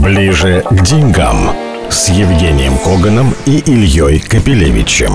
Ближе 0.00 0.62
к 0.70 0.82
деньгам 0.82 1.50
с 1.90 2.08
Евгением 2.08 2.78
Коганом 2.78 3.34
и 3.46 3.58
Ильей 3.58 4.20
Капелевичем. 4.20 5.12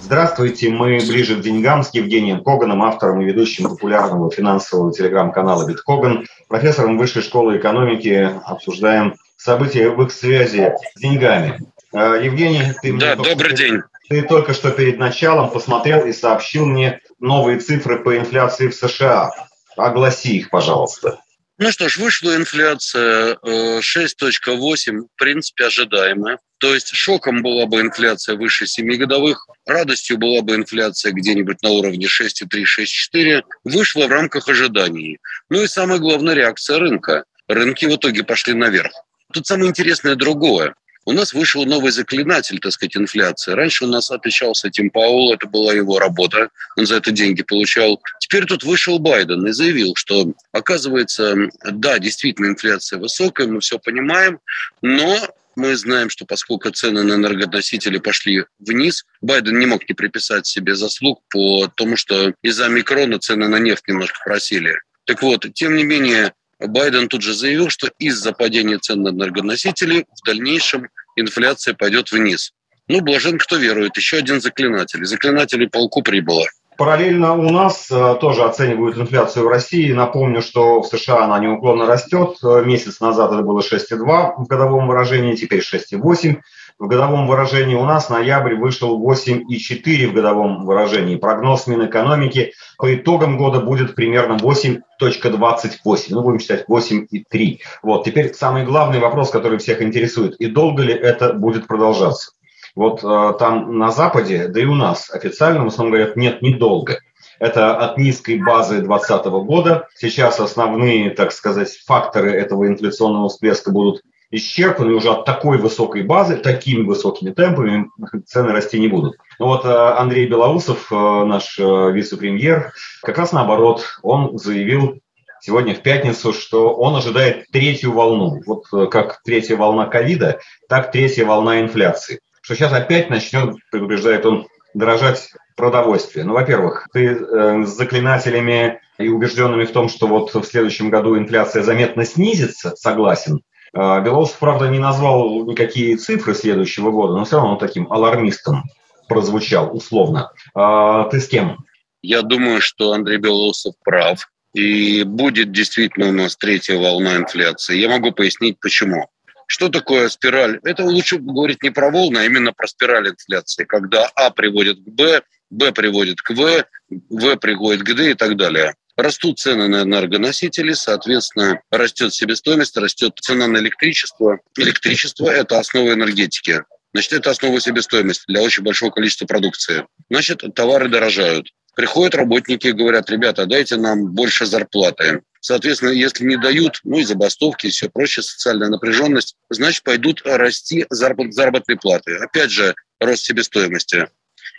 Здравствуйте, 0.00 0.70
мы 0.70 0.98
ближе 1.06 1.36
к 1.36 1.40
деньгам 1.40 1.84
с 1.84 1.94
Евгением 1.94 2.42
Коганом, 2.42 2.82
автором 2.82 3.20
и 3.20 3.24
ведущим 3.24 3.68
популярного 3.68 4.30
финансового 4.30 4.92
телеграм-канала 4.92 5.66
«Биткоган», 5.68 6.26
профессором 6.48 6.98
Высшей 6.98 7.22
школы 7.22 7.56
экономики. 7.56 8.30
Обсуждаем 8.44 9.14
события 9.36 9.88
в 9.88 10.02
их 10.02 10.10
связи 10.10 10.72
с 10.94 11.00
деньгами. 11.00 11.60
Э, 11.92 12.20
Евгений, 12.22 12.72
ты 12.82 12.92
да, 12.98 13.14
мне 13.14 13.30
добрый 13.30 13.54
день. 13.54 13.82
Ты 14.08 14.22
только 14.22 14.52
что 14.52 14.70
перед 14.70 14.98
началом 14.98 15.48
посмотрел 15.50 16.04
и 16.06 16.12
сообщил 16.12 16.66
мне 16.66 17.00
новые 17.20 17.58
цифры 17.60 17.98
по 17.98 18.16
инфляции 18.16 18.68
в 18.68 18.74
США. 18.74 19.30
Огласи 19.76 20.38
их, 20.38 20.50
пожалуйста. 20.50 21.20
Ну 21.56 21.70
что 21.70 21.88
ж, 21.88 21.98
вышла 21.98 22.34
инфляция 22.34 23.38
6.8, 23.44 24.96
э, 24.96 25.00
в 25.02 25.16
принципе, 25.16 25.66
ожидаемая. 25.66 26.38
То 26.58 26.74
есть 26.74 26.88
шоком 26.88 27.42
была 27.42 27.66
бы 27.66 27.80
инфляция 27.80 28.36
выше 28.36 28.66
7 28.66 28.96
годовых, 28.96 29.46
радостью 29.64 30.18
была 30.18 30.42
бы 30.42 30.56
инфляция 30.56 31.12
где-нибудь 31.12 31.62
на 31.62 31.70
уровне 31.70 32.06
6,3-6,4. 32.06 33.42
Вышла 33.62 34.06
в 34.06 34.10
рамках 34.10 34.48
ожиданий. 34.48 35.18
Ну 35.48 35.62
и 35.62 35.68
самая 35.68 35.98
главная 36.00 36.34
реакция 36.34 36.78
рынка. 36.78 37.24
Рынки 37.46 37.84
в 37.84 37.94
итоге 37.94 38.24
пошли 38.24 38.54
наверх. 38.54 38.92
Тут 39.32 39.46
самое 39.46 39.70
интересное 39.70 40.16
другое. 40.16 40.74
У 41.06 41.12
нас 41.12 41.34
вышел 41.34 41.64
новый 41.66 41.92
заклинатель, 41.92 42.58
так 42.58 42.72
сказать, 42.72 42.96
инфляции. 42.96 43.52
Раньше 43.52 43.84
у 43.84 43.88
нас 43.88 44.10
отличался 44.10 44.70
Тим 44.70 44.90
Паул, 44.90 45.34
это 45.34 45.46
была 45.46 45.74
его 45.74 45.98
работа, 45.98 46.50
он 46.76 46.86
за 46.86 46.96
это 46.96 47.10
деньги 47.10 47.42
получал. 47.42 48.00
Теперь 48.20 48.46
тут 48.46 48.64
вышел 48.64 48.98
Байден 48.98 49.46
и 49.46 49.52
заявил, 49.52 49.94
что, 49.96 50.32
оказывается, 50.52 51.34
да, 51.64 51.98
действительно 51.98 52.46
инфляция 52.46 52.98
высокая, 52.98 53.46
мы 53.46 53.60
все 53.60 53.78
понимаем, 53.78 54.40
но 54.80 55.18
мы 55.56 55.76
знаем, 55.76 56.10
что 56.10 56.24
поскольку 56.24 56.70
цены 56.70 57.02
на 57.02 57.14
энергоносители 57.14 57.98
пошли 57.98 58.44
вниз, 58.58 59.04
Байден 59.20 59.58
не 59.58 59.66
мог 59.66 59.88
не 59.88 59.94
приписать 59.94 60.46
себе 60.46 60.74
заслуг 60.74 61.22
по 61.30 61.68
тому, 61.68 61.96
что 61.96 62.34
из-за 62.42 62.68
микрона 62.68 63.18
цены 63.18 63.48
на 63.48 63.58
нефть 63.58 63.88
немножко 63.88 64.18
просили. 64.24 64.74
Так 65.04 65.22
вот, 65.22 65.46
тем 65.54 65.76
не 65.76 65.84
менее, 65.84 66.32
Байден 66.68 67.08
тут 67.08 67.22
же 67.22 67.34
заявил, 67.34 67.68
что 67.70 67.90
из-за 67.98 68.32
падения 68.32 68.78
цен 68.78 69.02
на 69.02 69.08
энергоносители 69.08 70.06
в 70.10 70.26
дальнейшем 70.26 70.88
инфляция 71.16 71.74
пойдет 71.74 72.12
вниз. 72.12 72.52
Ну, 72.88 73.00
блажен, 73.00 73.38
кто 73.38 73.56
верует. 73.56 73.96
Еще 73.96 74.18
один 74.18 74.40
заклинатель. 74.40 75.04
Заклинателей 75.04 75.68
полку 75.68 76.02
прибыло. 76.02 76.44
Параллельно 76.76 77.34
у 77.34 77.50
нас 77.50 77.88
э, 77.90 78.16
тоже 78.20 78.42
оценивают 78.42 78.98
инфляцию 78.98 79.44
в 79.44 79.48
России. 79.48 79.92
Напомню, 79.92 80.42
что 80.42 80.82
в 80.82 80.86
США 80.86 81.24
она 81.24 81.38
неуклонно 81.38 81.86
растет. 81.86 82.36
Э, 82.42 82.64
месяц 82.64 83.00
назад 83.00 83.32
это 83.32 83.42
было 83.42 83.60
6,2 83.60 84.32
в 84.38 84.46
годовом 84.48 84.88
выражении, 84.88 85.36
теперь 85.36 85.60
6,8 85.60 86.40
в 86.78 86.86
годовом 86.86 87.26
выражении. 87.26 87.74
У 87.74 87.84
нас 87.84 88.08
ноябрь 88.10 88.56
вышел 88.56 89.00
8,4 89.00 90.08
в 90.08 90.12
годовом 90.12 90.64
выражении. 90.64 91.16
Прогноз 91.16 91.66
Минэкономики 91.66 92.52
по 92.78 92.94
итогам 92.94 93.36
года 93.36 93.60
будет 93.60 93.94
примерно 93.94 94.34
8,28. 94.34 96.06
Ну, 96.10 96.22
будем 96.22 96.40
считать 96.40 96.64
8,3. 96.68 97.58
Вот, 97.82 98.04
теперь 98.04 98.34
самый 98.34 98.64
главный 98.64 98.98
вопрос, 98.98 99.30
который 99.30 99.58
всех 99.58 99.82
интересует. 99.82 100.34
И 100.36 100.46
долго 100.46 100.82
ли 100.82 100.92
это 100.92 101.32
будет 101.32 101.66
продолжаться? 101.66 102.32
Вот 102.74 103.04
э, 103.04 103.34
там 103.38 103.78
на 103.78 103.90
Западе, 103.92 104.48
да 104.48 104.60
и 104.60 104.64
у 104.64 104.74
нас 104.74 105.08
официально 105.10 105.62
в 105.64 105.68
основном 105.68 105.94
говорят, 105.94 106.16
нет, 106.16 106.42
недолго. 106.42 106.98
Это 107.38 107.76
от 107.76 107.98
низкой 107.98 108.38
базы 108.38 108.80
2020 108.80 109.26
года. 109.46 109.88
Сейчас 109.94 110.40
основные, 110.40 111.10
так 111.10 111.32
сказать, 111.32 111.70
факторы 111.86 112.32
этого 112.32 112.66
инфляционного 112.66 113.28
всплеска 113.28 113.70
будут 113.70 114.02
исчерпаны 114.34 114.92
уже 114.94 115.10
от 115.10 115.24
такой 115.24 115.58
высокой 115.58 116.02
базы, 116.02 116.36
такими 116.36 116.82
высокими 116.82 117.30
темпами 117.30 117.88
цены 118.26 118.52
расти 118.52 118.78
не 118.78 118.88
будут. 118.88 119.16
Но 119.38 119.46
вот 119.46 119.64
э, 119.64 119.68
Андрей 119.68 120.26
Белоусов, 120.26 120.90
э, 120.90 121.24
наш 121.24 121.58
вице-премьер, 121.58 122.72
как 123.02 123.18
раз 123.18 123.32
наоборот, 123.32 123.98
он 124.02 124.38
заявил 124.38 125.00
сегодня 125.40 125.74
в 125.74 125.80
пятницу, 125.80 126.32
что 126.32 126.74
он 126.74 126.96
ожидает 126.96 127.46
третью 127.50 127.92
волну. 127.92 128.40
Вот 128.46 128.90
как 128.90 129.22
третья 129.22 129.56
волна 129.56 129.86
ковида, 129.86 130.40
так 130.68 130.90
третья 130.90 131.24
волна 131.24 131.60
инфляции 131.60 132.20
что 132.44 132.54
сейчас 132.54 132.74
опять 132.74 133.08
начнет, 133.08 133.56
предупреждает 133.70 134.26
он, 134.26 134.46
дорожать 134.74 135.30
продовольствие. 135.56 136.26
Ну, 136.26 136.34
во-первых, 136.34 136.88
ты 136.92 137.06
э, 137.06 137.64
с 137.64 137.70
заклинателями 137.70 138.80
и 138.98 139.08
убежденными 139.08 139.64
в 139.64 139.72
том, 139.72 139.88
что 139.88 140.06
вот 140.06 140.34
в 140.34 140.44
следующем 140.44 140.90
году 140.90 141.16
инфляция 141.16 141.62
заметно 141.62 142.04
снизится, 142.04 142.74
согласен. 142.76 143.40
Э, 143.74 144.02
Белоусов, 144.02 144.38
правда, 144.38 144.68
не 144.68 144.78
назвал 144.78 145.44
никакие 145.46 145.96
цифры 145.96 146.34
следующего 146.34 146.90
года, 146.90 147.14
но 147.14 147.24
все 147.24 147.36
равно 147.36 147.52
он 147.52 147.58
таким 147.58 147.92
алармистом 147.92 148.64
прозвучал 149.08 149.74
условно. 149.74 150.30
Э, 150.56 151.04
ты 151.10 151.20
с 151.20 151.28
кем? 151.28 151.58
Я 152.02 152.22
думаю, 152.22 152.60
что 152.60 152.92
Андрей 152.92 153.18
Белоусов 153.18 153.74
прав. 153.82 154.28
И 154.54 155.02
будет 155.02 155.50
действительно 155.50 156.08
у 156.10 156.12
нас 156.12 156.36
третья 156.36 156.78
волна 156.78 157.16
инфляции. 157.16 157.76
Я 157.76 157.88
могу 157.88 158.12
пояснить, 158.12 158.60
почему. 158.60 159.08
Что 159.48 159.68
такое 159.68 160.08
спираль? 160.08 160.60
Это 160.62 160.84
лучше 160.84 161.18
говорить 161.18 161.62
не 161.62 161.70
про 161.70 161.90
волны, 161.90 162.18
а 162.18 162.24
именно 162.24 162.52
про 162.52 162.68
спираль 162.68 163.08
инфляции, 163.08 163.64
когда 163.64 164.08
А 164.14 164.30
приводит 164.30 164.78
к 164.78 164.88
Б, 164.88 165.22
Б 165.50 165.72
приводит 165.72 166.22
к 166.22 166.30
В, 166.30 166.64
В 167.10 167.36
приводит 167.36 167.82
к 167.82 167.94
Д 167.94 168.12
и 168.12 168.14
так 168.14 168.36
далее. 168.36 168.74
Растут 168.96 169.40
цены 169.40 169.66
на 169.66 169.82
энергоносители, 169.82 170.72
соответственно, 170.72 171.60
растет 171.70 172.14
себестоимость, 172.14 172.76
растет 172.76 173.14
цена 173.20 173.48
на 173.48 173.58
электричество. 173.58 174.38
Электричество– 174.56 175.28
это 175.30 175.58
основа 175.58 175.92
энергетики. 175.92 176.62
Значит, 176.92 177.12
это 177.14 177.30
основа 177.30 177.60
себестоимости 177.60 178.24
для 178.28 178.40
очень 178.42 178.62
большого 178.62 178.92
количества 178.92 179.26
продукции. 179.26 179.84
Значит, 180.10 180.42
товары 180.54 180.88
дорожают. 180.88 181.48
Приходят 181.74 182.14
работники 182.14 182.68
и 182.68 182.72
говорят, 182.72 183.10
ребята, 183.10 183.46
дайте 183.46 183.76
нам 183.76 184.12
больше 184.12 184.46
зарплаты. 184.46 185.22
Соответственно, 185.40 185.90
если 185.90 186.24
не 186.24 186.36
дают, 186.36 186.78
ну 186.84 186.98
и 186.98 187.04
забастовки, 187.04 187.66
и 187.66 187.70
все 187.70 187.88
прочее, 187.88 188.22
социальная 188.22 188.68
напряженность, 188.68 189.34
значит, 189.50 189.82
пойдут 189.82 190.22
расти 190.24 190.86
заработные 190.88 191.76
платы. 191.76 192.14
Опять 192.16 192.52
же, 192.52 192.76
рост 193.00 193.24
себестоимости. 193.24 194.06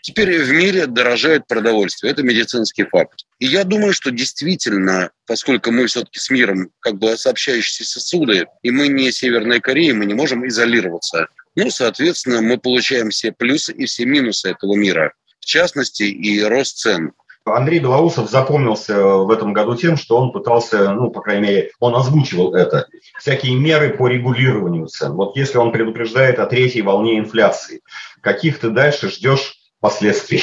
Теперь 0.06 0.40
в 0.44 0.52
мире 0.52 0.86
дорожает 0.86 1.48
продовольствие. 1.48 2.12
Это 2.12 2.22
медицинский 2.22 2.84
факт. 2.84 3.26
И 3.40 3.48
я 3.48 3.64
думаю, 3.64 3.92
что 3.92 4.12
действительно, 4.12 5.10
поскольку 5.26 5.72
мы 5.72 5.88
все-таки 5.88 6.20
с 6.20 6.30
миром 6.30 6.70
как 6.80 7.00
бы 7.00 7.18
сообщающиеся 7.18 7.86
сосуды, 7.86 8.46
и 8.62 8.70
мы 8.70 8.88
не 8.88 9.12
Северная 9.12 9.60
Корея, 9.60 9.96
мы 9.96 10.06
не 10.06 10.14
можем 10.14 10.48
изолироваться. 10.48 11.30
Ну, 11.56 11.72
соответственно, 11.72 12.44
мы 12.44 12.60
получаем 12.60 13.10
все 13.10 13.32
плюсы 13.32 13.74
и 13.74 13.88
все 13.88 14.06
минусы 14.06 14.52
этого 14.52 14.76
мира. 14.76 15.12
В 15.40 15.46
частности, 15.46 16.04
и 16.04 16.40
рост 16.44 16.78
цен. 16.78 17.14
Андрей 17.44 17.80
Белоусов 17.80 18.30
запомнился 18.30 19.04
в 19.04 19.32
этом 19.32 19.54
году 19.54 19.76
тем, 19.76 19.98
что 19.98 20.18
он 20.18 20.32
пытался, 20.32 20.94
ну, 20.94 21.10
по 21.10 21.22
крайней 21.22 21.48
мере, 21.48 21.72
он 21.80 21.96
озвучивал 21.96 22.54
это, 22.54 22.88
всякие 23.18 23.56
меры 23.56 23.90
по 23.98 24.08
регулированию 24.08 24.86
цен. 24.86 25.14
Вот 25.14 25.36
если 25.36 25.58
он 25.58 25.72
предупреждает 25.72 26.38
о 26.38 26.46
третьей 26.46 26.84
волне 26.84 27.18
инфляции, 27.18 27.82
каких 28.22 28.60
ты 28.60 28.70
дальше 28.70 29.10
ждешь 29.10 29.65
последствий? 29.86 30.42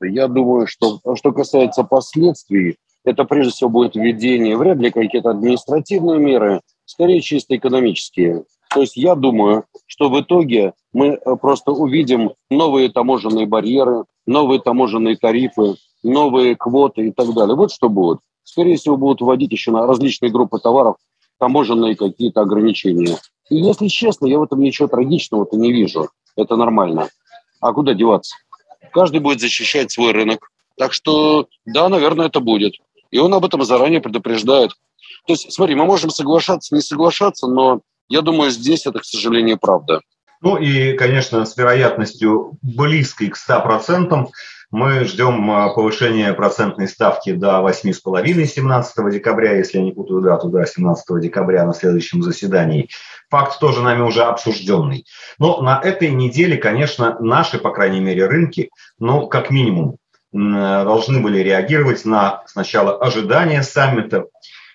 Я 0.00 0.28
думаю, 0.28 0.66
что 0.66 1.00
что 1.16 1.32
касается 1.32 1.84
последствий, 1.84 2.76
это 3.04 3.24
прежде 3.24 3.52
всего 3.52 3.68
будет 3.68 3.96
введение, 3.96 4.56
вряд 4.56 4.78
ли 4.78 4.90
какие-то 4.90 5.30
административные 5.30 6.18
меры, 6.18 6.60
скорее 6.86 7.20
чисто 7.20 7.54
экономические. 7.54 8.44
То 8.70 8.80
есть 8.80 8.96
я 8.96 9.14
думаю, 9.14 9.64
что 9.86 10.08
в 10.08 10.18
итоге 10.20 10.72
мы 10.92 11.08
э, 11.08 11.36
просто 11.36 11.72
увидим 11.72 12.32
новые 12.50 12.90
таможенные 12.90 13.46
барьеры, 13.46 14.04
новые 14.26 14.60
таможенные 14.60 15.16
тарифы, 15.16 15.74
новые 16.02 16.56
квоты 16.56 17.08
и 17.08 17.12
так 17.12 17.34
далее. 17.34 17.56
Вот 17.56 17.72
что 17.72 17.88
будет. 17.88 18.20
Скорее 18.42 18.76
всего, 18.76 18.96
будут 18.96 19.20
вводить 19.20 19.52
еще 19.52 19.70
на 19.70 19.86
различные 19.86 20.30
группы 20.30 20.58
товаров 20.58 20.96
таможенные 21.38 21.94
какие-то 21.94 22.40
ограничения. 22.40 23.16
И 23.50 23.56
если 23.56 23.88
честно, 23.88 24.26
я 24.26 24.38
в 24.38 24.42
этом 24.42 24.60
ничего 24.60 24.88
трагичного-то 24.88 25.56
не 25.56 25.72
вижу. 25.72 26.08
Это 26.36 26.56
нормально. 26.56 27.08
А 27.60 27.72
куда 27.72 27.94
деваться? 27.94 28.36
Каждый 28.92 29.20
будет 29.20 29.40
защищать 29.40 29.90
свой 29.90 30.12
рынок. 30.12 30.50
Так 30.76 30.92
что, 30.92 31.48
да, 31.66 31.88
наверное, 31.88 32.26
это 32.26 32.40
будет. 32.40 32.74
И 33.10 33.18
он 33.18 33.34
об 33.34 33.44
этом 33.44 33.64
заранее 33.64 34.00
предупреждает. 34.00 34.70
То 35.26 35.32
есть, 35.32 35.52
смотри, 35.52 35.74
мы 35.74 35.84
можем 35.84 36.10
соглашаться, 36.10 36.74
не 36.74 36.80
соглашаться, 36.80 37.46
но 37.46 37.80
я 38.08 38.22
думаю, 38.22 38.50
здесь 38.50 38.86
это, 38.86 39.00
к 39.00 39.04
сожалению, 39.04 39.58
правда. 39.58 40.00
Ну 40.40 40.56
и, 40.56 40.92
конечно, 40.96 41.44
с 41.44 41.56
вероятностью 41.56 42.58
близкой 42.62 43.28
к 43.28 43.36
100% 43.36 44.26
мы 44.70 45.04
ждем 45.04 45.50
а, 45.50 45.70
повышения 45.70 46.34
процентной 46.34 46.88
ставки 46.88 47.32
до 47.32 47.60
8,5 47.60 48.44
17 48.44 49.10
декабря, 49.12 49.56
если 49.56 49.78
я 49.78 49.84
не 49.84 49.92
путаю 49.92 50.20
дату, 50.20 50.48
да, 50.48 50.66
17 50.66 51.20
декабря 51.20 51.64
на 51.64 51.72
следующем 51.72 52.22
заседании. 52.22 52.88
Факт 53.30 53.58
тоже 53.60 53.82
нами 53.82 54.02
уже 54.02 54.24
обсужденный. 54.24 55.06
Но 55.38 55.62
на 55.62 55.80
этой 55.80 56.10
неделе, 56.10 56.56
конечно, 56.56 57.16
наши, 57.20 57.58
по 57.58 57.70
крайней 57.70 58.00
мере, 58.00 58.26
рынки, 58.26 58.70
ну, 58.98 59.26
как 59.26 59.50
минимум, 59.50 59.96
должны 60.32 61.20
были 61.20 61.38
реагировать 61.38 62.04
на 62.04 62.42
сначала 62.46 62.98
ожидания 62.98 63.62
саммита, 63.62 64.26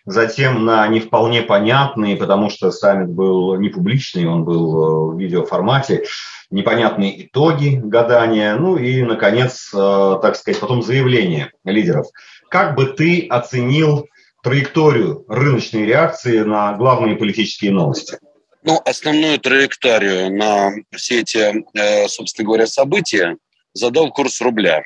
затем 0.06 0.66
на 0.66 0.88
не 0.88 1.00
вполне 1.00 1.42
понятные, 1.44 2.18
потому 2.18 2.50
что 2.50 2.72
саммит 2.72 3.10
был 3.10 3.56
не 3.60 3.70
публичный, 3.70 4.26
он 4.26 4.44
был 4.44 5.12
в 5.12 5.20
видеоформате, 5.20 6.06
непонятные 6.54 7.26
итоги 7.26 7.80
гадания, 7.84 8.56
ну 8.56 8.78
и, 8.78 9.02
наконец, 9.02 9.70
так 9.72 10.36
сказать, 10.36 10.60
потом 10.60 10.82
заявление 10.82 11.52
лидеров. 11.66 12.08
Как 12.50 12.76
бы 12.76 12.86
ты 12.86 13.28
оценил 13.28 14.08
траекторию 14.44 15.26
рыночной 15.28 15.86
реакции 15.86 16.40
на 16.40 16.74
главные 16.74 17.16
политические 17.16 17.72
новости? 17.72 18.18
Ну, 18.66 18.80
основную 18.86 19.40
траекторию 19.40 20.34
на 20.34 20.72
все 20.96 21.22
эти, 21.22 21.66
э, 21.78 22.08
собственно 22.08 22.46
говоря, 22.46 22.68
события 22.68 23.38
задал 23.74 24.12
курс 24.12 24.40
рубля. 24.40 24.84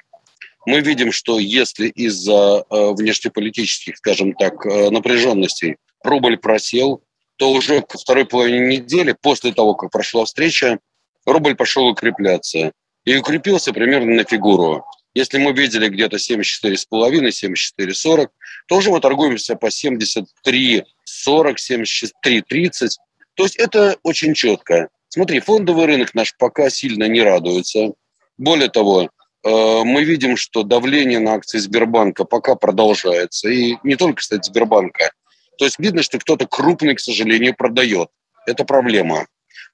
Мы 0.66 0.82
видим, 0.82 1.12
что 1.12 1.40
если 1.40 1.88
из-за 1.90 2.66
э, 2.70 2.92
внешнеполитических, 2.94 3.98
скажем 3.98 4.34
так, 4.34 4.66
э, 4.66 4.90
напряженностей 4.90 5.78
рубль 6.04 6.38
просел, 6.38 7.04
то 7.38 7.52
уже 7.52 7.82
ко 7.82 8.00
второй 8.00 8.26
половине 8.26 8.78
недели, 8.78 9.16
после 9.20 9.54
того, 9.54 9.76
как 9.76 9.92
прошла 9.92 10.26
встреча, 10.26 10.80
рубль 11.28 11.56
пошел 11.56 11.88
укрепляться. 11.88 12.72
И 13.06 13.16
укрепился 13.16 13.72
примерно 13.72 14.16
на 14.16 14.24
фигуру. 14.24 14.84
Если 15.14 15.38
мы 15.38 15.54
видели 15.54 15.88
где-то 15.88 16.18
74,5, 16.18 16.82
74,40, 16.92 18.28
то 18.68 18.76
уже 18.76 18.92
мы 18.92 19.00
торгуемся 19.00 19.56
по 19.56 19.68
73,40, 19.68 20.84
73,30. 21.26 22.90
То 23.36 23.44
есть 23.44 23.56
это 23.56 23.98
очень 24.04 24.34
четко. 24.34 24.90
Смотри, 25.10 25.40
фондовый 25.40 25.86
рынок 25.86 26.14
наш 26.14 26.36
пока 26.38 26.70
сильно 26.70 27.06
не 27.06 27.22
радуется. 27.22 27.94
Более 28.38 28.70
того, 28.70 29.04
э, 29.04 29.10
мы 29.44 30.04
видим, 30.04 30.38
что 30.38 30.64
давление 30.64 31.20
на 31.20 31.36
акции 31.36 31.60
Сбербанка 31.60 32.26
пока 32.26 32.56
продолжается. 32.56 33.50
И 33.50 33.78
не 33.84 33.96
только, 33.96 34.18
кстати, 34.18 34.48
Сбербанка. 34.48 35.12
То 35.58 35.66
есть 35.66 35.80
видно, 35.80 36.04
что 36.04 36.20
кто-то 36.20 36.46
крупный, 36.46 36.96
к 36.96 37.00
сожалению, 37.00 37.56
продает. 37.56 38.10
Это 38.46 38.66
проблема. 38.66 39.28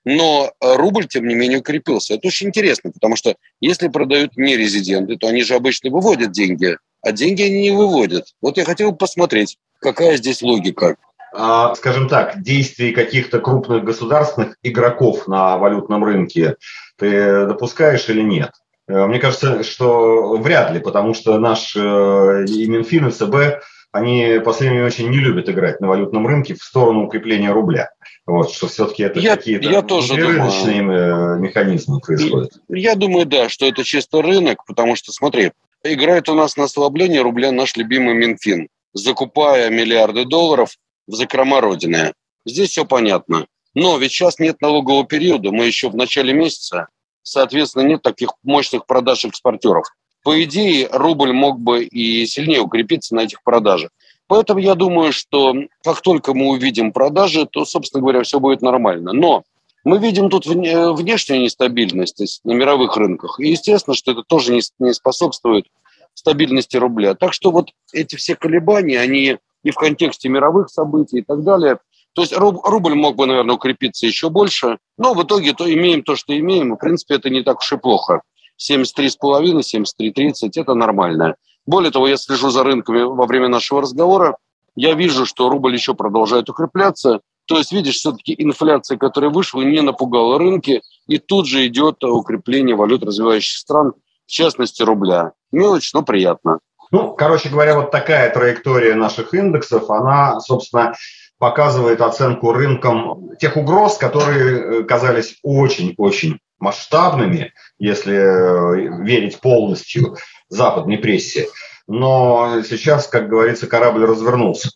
Но 0.06 0.52
э, 0.60 0.76
рубль, 0.76 1.08
тем 1.08 1.28
не 1.28 1.36
менее, 1.36 1.60
укрепился. 1.60 2.16
Это 2.16 2.28
очень 2.28 2.48
интересно, 2.48 2.92
потому 2.92 3.16
что 3.16 3.36
если 3.62 3.88
продают 3.88 4.38
не 4.38 4.58
резиденты, 4.58 5.18
то 5.18 5.28
они 5.28 5.44
же 5.44 5.56
обычно 5.56 5.90
выводят 5.90 6.32
деньги, 6.32 6.78
а 7.02 7.12
деньги 7.12 7.44
они 7.44 7.62
не 7.62 7.72
выводят. 7.72 8.26
Вот 8.42 8.58
я 8.58 8.66
хотел 8.66 8.94
посмотреть, 8.94 9.58
какая 9.80 10.18
здесь 10.18 10.42
логика. 10.42 10.98
А, 11.36 11.74
скажем 11.76 12.08
так, 12.08 12.42
действий 12.42 12.92
каких-то 12.92 13.40
крупных 13.40 13.84
государственных 13.84 14.56
игроков 14.62 15.28
на 15.28 15.58
валютном 15.58 16.04
рынке 16.04 16.58
ты 16.98 17.48
допускаешь 17.48 18.08
или 18.08 18.22
нет? 18.22 18.52
Э, 18.88 19.08
мне 19.08 19.20
кажется, 19.20 19.64
что 19.64 20.38
вряд 20.38 20.72
ли, 20.72 20.80
потому 20.80 21.14
что 21.14 21.40
наш 21.40 21.76
э, 21.76 22.46
и 22.48 22.68
Минфин, 22.68 23.08
и 23.08 23.12
ЦБ, 23.12 23.64
они 23.92 24.42
последние 24.44 24.86
очень 24.86 25.10
не 25.10 25.20
любят 25.20 25.50
играть 25.50 25.80
на 25.80 25.88
валютном 25.88 26.28
рынке 26.28 26.56
в 26.56 26.64
сторону 26.64 27.06
укрепления 27.06 27.52
рубля. 27.52 27.90
Вот, 28.26 28.52
что 28.52 28.68
все-таки 28.68 29.04
это 29.04 29.20
я, 29.20 29.36
какие-то 29.36 29.70
я 29.70 29.82
тоже 29.82 30.16
рыночные 30.16 30.80
думаю, 30.82 31.40
механизмы 31.40 32.00
происходят. 32.00 32.54
Я 32.70 32.96
думаю, 32.96 33.26
да, 33.26 33.50
что 33.50 33.66
это 33.66 33.84
чисто 33.84 34.22
рынок, 34.22 34.64
потому 34.66 34.96
что, 34.96 35.12
смотри, 35.12 35.52
играет 35.84 36.30
у 36.30 36.34
нас 36.34 36.56
на 36.56 36.64
ослабление 36.66 37.22
рубля 37.22 37.52
наш 37.52 37.76
любимый 37.76 38.16
Минфин, 38.16 38.70
закупая 38.94 39.70
миллиарды 39.70 40.24
долларов 40.24 40.78
в 41.06 41.14
закрома 41.14 41.60
Родины. 41.60 42.14
Здесь 42.46 42.70
все 42.70 42.86
понятно. 42.86 43.46
Но 43.74 43.98
ведь 43.98 44.12
сейчас 44.12 44.40
нет 44.40 44.62
налогового 44.62 45.06
периода, 45.06 45.52
мы 45.52 45.66
еще 45.66 45.90
в 45.90 45.96
начале 45.96 46.32
месяца, 46.32 46.88
соответственно, 47.24 47.84
нет 47.84 48.02
таких 48.04 48.30
мощных 48.44 48.86
продаж 48.86 49.26
экспортеров. 49.26 49.86
По 50.24 50.42
идее, 50.44 50.88
рубль 50.92 51.34
мог 51.34 51.60
бы 51.60 51.84
и 51.84 52.26
сильнее 52.26 52.62
укрепиться 52.62 53.16
на 53.16 53.22
этих 53.22 53.44
продажах. 53.44 53.90
Поэтому 54.34 54.60
я 54.60 54.74
думаю, 54.74 55.14
что 55.14 55.54
как 55.84 56.02
только 56.02 56.34
мы 56.34 56.48
увидим 56.48 56.92
продажи, 56.92 57.46
то, 57.46 57.66
собственно 57.66 58.02
говоря, 58.02 58.24
все 58.24 58.40
будет 58.40 58.64
нормально. 58.64 59.14
Но 59.14 59.44
мы 59.84 60.00
видим 60.00 60.32
тут 60.32 60.48
внешнюю 60.48 61.44
нестабильность 61.44 62.42
на 62.44 62.54
мировых 62.54 62.98
рынках. 62.98 63.40
И 63.40 63.50
естественно, 63.50 63.96
что 63.96 64.12
это 64.12 64.24
тоже 64.24 64.60
не 64.80 64.94
способствует 64.94 65.68
стабильности 66.16 66.78
рубля. 66.78 67.14
Так 67.14 67.32
что 67.32 67.52
вот 67.52 67.70
эти 67.92 68.16
все 68.16 68.36
колебания, 68.36 69.00
они 69.00 69.38
и 69.62 69.70
в 69.70 69.76
контексте 69.76 70.30
мировых 70.30 70.72
событий 70.72 71.20
и 71.20 71.22
так 71.22 71.44
далее. 71.44 71.78
То 72.14 72.24
есть 72.24 72.36
рубль 72.36 72.96
мог 72.96 73.16
бы, 73.16 73.28
наверное, 73.28 73.54
укрепиться 73.54 74.08
еще 74.08 74.32
больше, 74.32 74.80
но 74.98 75.14
в 75.14 75.22
итоге 75.22 75.54
то 75.54 75.72
имеем 75.72 76.02
то, 76.02 76.16
что 76.16 76.36
имеем. 76.36 76.74
В 76.74 76.78
принципе, 76.78 77.18
это 77.18 77.30
не 77.30 77.44
так 77.44 77.60
уж 77.60 77.72
и 77.72 77.78
плохо. 77.78 78.24
73,5, 78.60 79.60
73,30– 79.60 80.32
это 80.56 80.74
нормально. 80.74 81.36
Более 81.66 81.92
того, 81.92 82.08
я 82.08 82.18
слежу 82.18 82.50
за 82.50 82.64
рынками 82.64 83.04
во 83.04 83.26
время 83.26 83.48
нашего 83.48 83.82
разговора. 83.82 84.38
Я 84.76 84.94
вижу, 84.94 85.26
что 85.26 85.50
рубль 85.50 85.74
еще 85.74 85.94
продолжает 85.94 86.50
укрепляться. 86.50 87.22
То 87.46 87.58
есть, 87.58 87.72
видишь, 87.72 87.96
все-таки 87.96 88.36
инфляция, 88.38 88.98
которая 88.98 89.30
вышла, 89.30 89.62
не 89.62 89.82
напугала 89.82 90.40
рынки, 90.40 90.82
и 91.08 91.18
тут 91.20 91.48
же 91.48 91.66
идет 91.68 92.04
укрепление 92.04 92.76
валют 92.76 93.04
развивающихся 93.04 93.60
стран, 93.60 93.94
в 94.26 94.32
частности 94.32 94.82
рубля. 94.82 95.34
Мелочь, 95.52 95.94
но 95.94 96.04
приятно. 96.04 96.60
Ну, 96.92 97.14
короче 97.16 97.50
говоря, 97.50 97.76
вот 97.76 97.92
такая 97.92 98.32
траектория 98.32 98.96
наших 98.96 99.34
индексов, 99.34 99.90
она, 99.90 100.40
собственно, 100.40 100.94
показывает 101.40 102.02
оценку 102.02 102.54
рынкам 102.54 103.36
тех 103.38 103.58
угроз, 103.58 103.98
которые 103.98 104.82
э, 104.82 104.84
казались 104.84 105.38
очень-очень 105.44 106.40
масштабными, 106.60 107.52
если 107.80 108.16
э, 108.16 109.04
верить 109.04 109.40
полностью 109.42 110.16
западной 110.54 110.98
прессе. 110.98 111.48
Но 111.88 112.62
сейчас, 112.64 113.08
как 113.08 113.28
говорится, 113.28 113.68
корабль 113.68 114.06
развернулся. 114.06 114.70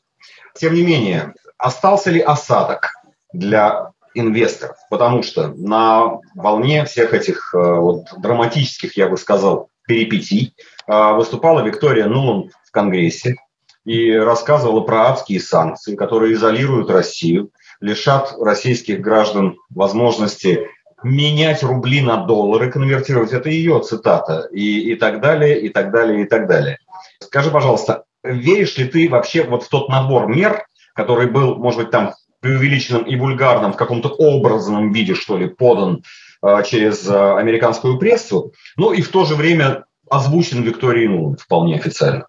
Тем 0.56 0.74
не 0.74 0.84
менее, 0.84 1.34
остался 1.58 2.10
ли 2.10 2.20
осадок 2.20 2.92
для 3.32 3.92
инвесторов? 4.14 4.78
Потому 4.90 5.24
что 5.24 5.50
на 5.50 6.20
волне 6.36 6.86
всех 6.86 7.14
этих 7.14 7.54
э, 7.54 7.58
вот, 7.58 8.06
драматических, 8.18 8.98
я 8.98 9.08
бы 9.08 9.18
сказал, 9.18 9.70
перипетий 9.88 10.54
а, 10.86 11.14
выступала 11.14 11.62
Виктория 11.62 12.06
Нуланд 12.06 12.52
в 12.66 12.72
Конгрессе 12.72 13.38
и 13.86 14.12
рассказывала 14.12 14.82
про 14.82 15.10
адские 15.10 15.40
санкции, 15.40 15.96
которые 15.96 16.34
изолируют 16.34 16.90
Россию, 16.90 17.52
лишат 17.80 18.36
российских 18.40 19.02
граждан 19.02 19.58
возможности 19.70 20.68
менять 21.04 21.64
рубли 21.64 22.02
на 22.02 22.18
доллары, 22.26 22.72
конвертировать. 22.72 23.34
Это 23.34 23.50
ее 23.50 23.82
цитата. 23.82 24.48
И, 24.52 24.92
и 24.92 24.96
так 24.96 25.22
далее, 25.22 25.62
и 25.62 25.70
так 25.70 25.92
далее, 25.92 26.24
и 26.24 26.26
так 26.26 26.48
далее. 26.48 26.80
Скажи, 27.20 27.52
пожалуйста, 27.52 28.04
веришь 28.24 28.78
ли 28.78 28.86
ты 28.86 29.10
вообще 29.10 29.44
вот 29.44 29.64
в 29.64 29.70
тот 29.70 29.90
набор 29.90 30.28
мер, 30.28 30.66
который 30.94 31.28
был, 31.28 31.56
может 31.56 31.82
быть, 31.82 31.92
там 31.92 32.14
преувеличенным 32.40 33.04
и 33.04 33.16
вульгарным, 33.16 33.74
в 33.74 33.78
каком-то 33.78 34.10
образном 34.10 34.92
виде, 34.92 35.16
что 35.16 35.38
ли, 35.38 35.48
подан 35.48 36.04
э, 36.44 36.64
через 36.66 37.07
э, 37.07 37.38
американскую 37.38 37.98
прессу, 37.98 38.54
ну 38.78 38.94
и 38.94 39.02
в 39.02 39.10
то 39.10 39.26
же 39.26 39.36
время 39.36 39.86
озвучен 40.10 40.62
Викторией 40.62 41.07
Нуланд 41.07 41.42
вполне 41.42 41.76
официально. 41.76 42.28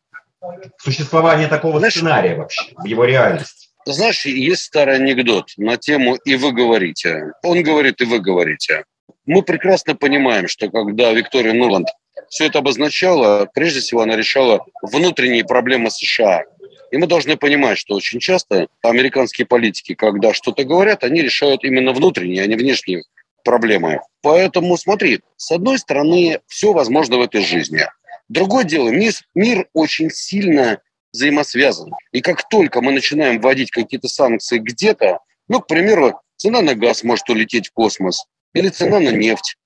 Существование 0.79 1.49
такого 1.49 1.79
Знаешь, 1.79 1.95
сценария 1.95 2.37
вообще 2.37 2.73
в 2.77 2.85
его 2.85 3.05
реальности. 3.05 3.68
Знаешь, 3.87 4.27
есть 4.27 4.65
старый 4.65 4.97
анекдот 4.97 5.51
на 5.57 5.77
тему 5.77 6.17
«и 6.25 6.37
вы 6.37 6.53
говорите». 6.53 7.33
Он 7.43 7.63
говорит 7.63 8.01
«и 8.01 8.05
вы 8.05 8.19
говорите». 8.19 8.85
Мы 9.27 9.43
прекрасно 9.43 9.95
понимаем, 9.95 10.49
что 10.49 10.71
когда 10.71 11.13
Виктория 11.13 11.53
Нуланд 11.53 11.89
все 12.29 12.47
это 12.47 12.59
обозначала, 12.59 13.49
прежде 13.53 13.81
всего 13.81 14.03
она 14.03 14.17
решала 14.17 14.65
внутренние 14.83 15.45
проблемы 15.45 15.91
США. 15.91 16.45
И 16.91 16.97
мы 16.97 17.07
должны 17.07 17.37
понимать, 17.37 17.79
что 17.79 17.95
очень 17.95 18.21
часто 18.21 18.69
американские 18.83 19.47
политики, 19.47 19.95
когда 19.95 20.33
что-то 20.33 20.65
говорят, 20.65 21.05
они 21.05 21.21
решают 21.21 21.65
именно 21.65 21.93
внутренние, 21.93 22.43
а 22.43 22.47
не 22.47 22.57
внешние 22.57 23.03
проблемы. 23.45 24.01
Поэтому 24.23 24.77
смотри, 24.77 25.21
с 25.37 25.51
одной 25.53 25.79
стороны, 25.79 26.41
все 26.47 26.73
возможно 26.73 27.19
в 27.19 27.23
этой 27.23 27.43
жизни. 27.43 27.83
Другое 28.29 28.65
дело, 28.65 28.89
мир, 28.89 29.13
мир 29.35 29.69
очень 29.73 30.11
сильно 30.11 30.81
взаимосвязан. 31.13 31.93
И 32.13 32.21
как 32.21 32.49
только 32.49 32.81
мы 32.81 32.93
начинаем 32.93 33.41
вводить 33.41 33.71
какие-то 33.71 34.09
санкции 34.09 34.59
где-то, 34.59 35.19
ну, 35.49 35.61
к 35.61 35.67
примеру, 35.67 36.21
цена 36.37 36.63
на 36.63 36.75
газ 36.75 37.03
может 37.05 37.29
улететь 37.31 37.69
в 37.69 37.73
космос, 37.73 38.25
или 38.55 38.69
цена 38.69 39.01
на 39.01 39.11
нефть. 39.11 39.57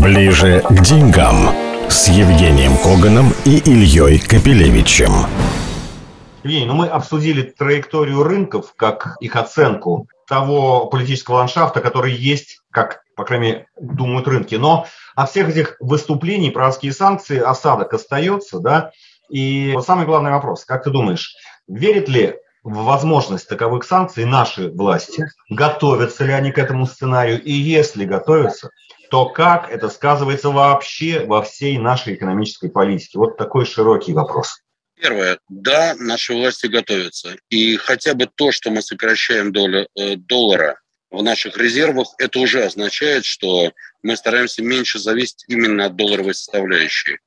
Ближе 0.00 0.62
к 0.68 0.82
деньгам 0.82 1.50
с 1.88 2.08
Евгением 2.08 2.76
Коганом 2.78 3.32
и 3.44 3.58
Ильей 3.58 4.18
Капелевичем. 4.18 5.12
Евгений, 6.42 6.66
ну 6.66 6.74
мы 6.74 6.88
обсудили 6.88 7.42
траекторию 7.42 8.22
рынков, 8.24 8.74
как 8.76 9.16
их 9.20 9.36
оценку 9.36 10.08
того 10.28 10.86
политического 10.86 11.36
ландшафта, 11.36 11.80
который 11.80 12.12
есть, 12.12 12.60
как, 12.70 13.02
по 13.16 13.24
крайней 13.24 13.46
мере, 13.46 13.66
думают 13.80 14.26
рынки. 14.26 14.56
Но 14.56 14.86
от 15.14 15.30
всех 15.30 15.50
этих 15.50 15.76
выступлений 15.78 16.50
про 16.50 16.68
адские 16.68 16.92
санкции 16.92 17.38
осадок 17.38 17.92
остается, 17.94 18.58
да, 18.58 18.90
и 19.32 19.72
вот 19.72 19.86
самый 19.86 20.04
главный 20.04 20.30
вопрос, 20.30 20.66
как 20.66 20.84
ты 20.84 20.90
думаешь, 20.90 21.34
верит 21.66 22.06
ли 22.08 22.34
в 22.62 22.84
возможность 22.84 23.48
таковых 23.48 23.84
санкций 23.84 24.26
наши 24.26 24.68
власти, 24.68 25.24
готовятся 25.48 26.24
ли 26.24 26.32
они 26.32 26.52
к 26.52 26.58
этому 26.58 26.86
сценарию, 26.86 27.42
и 27.42 27.50
если 27.50 28.04
готовятся, 28.04 28.68
то 29.10 29.30
как 29.30 29.70
это 29.70 29.88
сказывается 29.88 30.50
вообще 30.50 31.24
во 31.24 31.40
всей 31.42 31.78
нашей 31.78 32.14
экономической 32.14 32.68
политике? 32.68 33.18
Вот 33.18 33.38
такой 33.38 33.64
широкий 33.64 34.12
вопрос. 34.12 34.60
Первое. 35.00 35.38
Да, 35.48 35.94
наши 35.98 36.34
власти 36.34 36.66
готовятся. 36.66 37.36
И 37.48 37.76
хотя 37.76 38.12
бы 38.12 38.26
то, 38.26 38.52
что 38.52 38.70
мы 38.70 38.82
сокращаем 38.82 39.50
долю 39.50 39.88
э, 39.98 40.16
доллара 40.16 40.78
в 41.10 41.22
наших 41.22 41.56
резервах, 41.56 42.08
это 42.18 42.38
уже 42.38 42.64
означает, 42.64 43.24
что 43.24 43.72
мы 44.02 44.14
стараемся 44.14 44.62
меньше 44.62 44.98
зависеть 44.98 45.44
именно 45.48 45.86
от 45.86 45.96
долларовой 45.96 46.34
составляющей. 46.34 47.18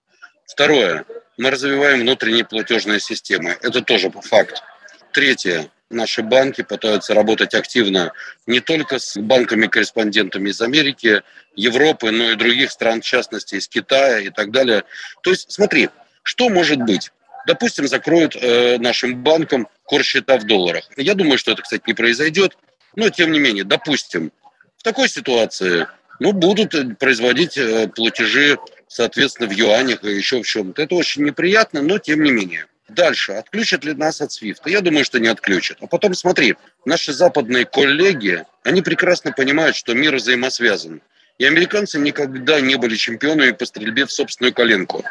Второе. 0.48 1.04
Мы 1.38 1.52
развиваем 1.52 2.02
внутренние 2.02 2.46
платежные 2.46 3.00
системы. 3.00 3.58
Это 3.62 3.82
тоже 3.82 4.10
факт. 4.10 4.64
Третье. 5.12 5.70
Наши 5.90 6.24
банки 6.24 6.62
пытаются 6.64 7.14
работать 7.14 7.54
активно 7.54 8.12
не 8.48 8.60
только 8.60 9.00
с 9.00 9.18
банками-корреспондентами 9.18 10.50
из 10.50 10.60
Америки, 10.62 11.22
Европы, 11.56 12.12
но 12.12 12.32
и 12.32 12.36
других 12.36 12.72
стран, 12.72 13.02
в 13.02 13.06
частности, 13.06 13.56
из 13.56 13.68
Китая 13.68 14.20
и 14.20 14.30
так 14.30 14.52
далее. 14.52 14.84
То 15.22 15.30
есть, 15.30 15.52
смотри, 15.52 15.90
что 16.24 16.50
может 16.50 16.80
быть? 16.80 17.12
Допустим, 17.46 17.88
закроют 17.88 18.36
э, 18.36 18.78
нашим 18.80 19.22
банкам 19.22 19.68
курс-счета 19.84 20.38
в 20.38 20.46
долларах. 20.46 20.90
Я 20.98 21.14
думаю, 21.14 21.38
что 21.38 21.52
это, 21.52 21.62
кстати, 21.62 21.84
не 21.86 21.94
произойдет. 21.94 22.58
Но, 22.96 23.10
тем 23.10 23.32
не 23.32 23.40
менее, 23.40 23.64
допустим, 23.64 24.32
в 24.78 24.84
такой 24.84 25.08
ситуации 25.08 25.88
ну, 26.20 26.32
будут 26.32 26.98
производить 26.98 27.58
э, 27.58 27.88
платежи, 27.90 28.58
соответственно, 28.88 29.50
в 29.50 29.52
юанях 29.52 30.04
и 30.04 30.12
еще 30.12 30.42
в 30.42 30.48
чем-то. 30.48 30.82
Это 30.82 30.96
очень 30.96 31.24
неприятно, 31.24 31.82
но 31.82 31.98
тем 31.98 32.24
не 32.24 32.32
менее. 32.32 32.68
Дальше. 32.88 33.34
Отключат 33.34 33.84
ли 33.84 33.94
нас 33.94 34.22
от 34.22 34.32
Свифта? 34.32 34.70
Я 34.70 34.82
думаю, 34.82 35.06
что 35.06 35.20
не 35.20 35.28
отключат. 35.28 35.78
А 35.82 35.88
потом 35.88 36.14
смотри, 36.14 36.56
наши 36.86 37.14
западные 37.14 37.66
коллеги, 37.66 38.46
они 38.64 38.82
прекрасно 38.82 39.32
понимают, 39.32 39.76
что 39.76 39.94
мир 39.94 40.16
взаимосвязан. 40.16 41.02
И 41.38 41.46
американцы 41.46 41.98
никогда 42.00 42.62
не 42.62 42.76
были 42.76 42.96
чемпионами 42.96 43.52
по 43.52 43.66
стрельбе 43.66 44.06
в 44.06 44.12
собственную 44.12 44.54
коленку. 44.54 45.04